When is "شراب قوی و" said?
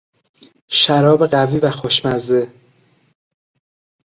0.67-1.71